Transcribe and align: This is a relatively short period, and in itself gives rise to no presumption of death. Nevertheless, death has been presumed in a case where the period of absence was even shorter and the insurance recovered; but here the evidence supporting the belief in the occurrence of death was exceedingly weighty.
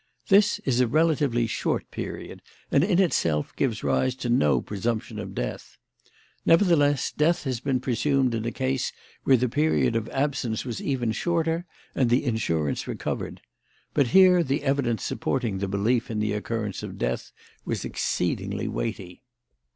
This 0.29 0.57
is 0.65 0.79
a 0.79 0.87
relatively 0.87 1.45
short 1.45 1.91
period, 1.91 2.41
and 2.71 2.83
in 2.83 2.97
itself 2.97 3.55
gives 3.55 3.83
rise 3.83 4.15
to 4.15 4.29
no 4.29 4.59
presumption 4.59 5.19
of 5.19 5.35
death. 5.35 5.77
Nevertheless, 6.43 7.11
death 7.11 7.43
has 7.43 7.59
been 7.59 7.79
presumed 7.79 8.33
in 8.33 8.43
a 8.43 8.51
case 8.51 8.91
where 9.25 9.37
the 9.37 9.47
period 9.47 9.95
of 9.95 10.09
absence 10.09 10.65
was 10.65 10.81
even 10.81 11.11
shorter 11.11 11.67
and 11.93 12.09
the 12.09 12.25
insurance 12.25 12.87
recovered; 12.87 13.41
but 13.93 14.07
here 14.07 14.41
the 14.43 14.63
evidence 14.63 15.03
supporting 15.03 15.59
the 15.59 15.67
belief 15.67 16.09
in 16.09 16.17
the 16.17 16.33
occurrence 16.33 16.81
of 16.81 16.97
death 16.97 17.31
was 17.63 17.85
exceedingly 17.85 18.67
weighty. 18.67 19.21